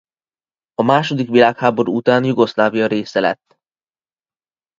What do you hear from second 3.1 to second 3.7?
lett.